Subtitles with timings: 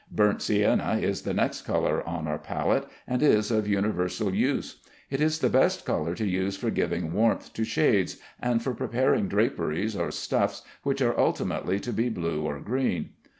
[0.11, 4.77] Burnt sienna is the next color on our palette, and is of universal use.
[5.11, 9.27] It is the best color to use for giving warmth to shades, and for preparing
[9.27, 13.11] draperies or stuffs which are ultimately to be blue or green.